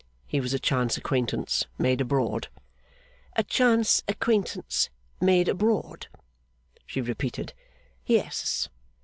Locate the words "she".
6.87-7.01